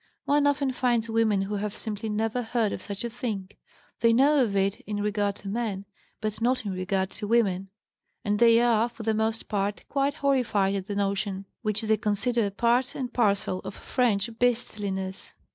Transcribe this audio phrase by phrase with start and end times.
[0.25, 3.51] One often finds women who have simply never heard of such a thing;
[3.99, 5.85] they know of it in regard to men,
[6.21, 7.69] but not in regard to women.
[8.25, 12.49] And they are, for the most part, quite horrified at the notion, which they consider
[12.49, 15.35] part and parcel of 'French beastliness.'